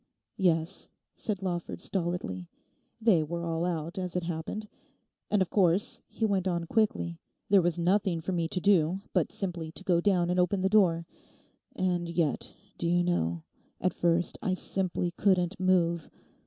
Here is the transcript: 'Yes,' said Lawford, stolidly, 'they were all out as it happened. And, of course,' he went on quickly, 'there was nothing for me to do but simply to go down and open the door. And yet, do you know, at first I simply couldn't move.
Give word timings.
'Yes,' 0.35 0.89
said 1.15 1.43
Lawford, 1.43 1.79
stolidly, 1.79 2.49
'they 2.99 3.21
were 3.21 3.45
all 3.45 3.65
out 3.65 3.99
as 3.99 4.15
it 4.15 4.23
happened. 4.23 4.67
And, 5.29 5.43
of 5.43 5.51
course,' 5.51 6.01
he 6.07 6.25
went 6.25 6.47
on 6.47 6.63
quickly, 6.65 7.19
'there 7.51 7.61
was 7.61 7.77
nothing 7.77 8.19
for 8.19 8.31
me 8.31 8.47
to 8.47 8.59
do 8.59 9.01
but 9.13 9.31
simply 9.31 9.71
to 9.73 9.83
go 9.83 10.01
down 10.01 10.31
and 10.31 10.39
open 10.39 10.61
the 10.61 10.69
door. 10.69 11.05
And 11.75 12.09
yet, 12.09 12.55
do 12.79 12.87
you 12.89 13.03
know, 13.03 13.43
at 13.79 13.93
first 13.93 14.39
I 14.41 14.55
simply 14.55 15.11
couldn't 15.11 15.59
move. 15.59 16.09